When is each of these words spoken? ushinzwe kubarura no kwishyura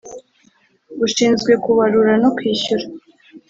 ushinzwe 1.05 1.51
kubarura 1.63 2.13
no 2.21 2.29
kwishyura 2.37 2.85